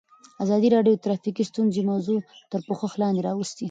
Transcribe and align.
ازادي 0.43 0.67
راډیو 0.75 0.93
د 0.95 1.01
ټرافیکي 1.05 1.43
ستونزې 1.51 1.81
موضوع 1.91 2.19
تر 2.51 2.59
پوښښ 2.67 2.91
لاندې 3.01 3.21
راوستې. 3.27 3.59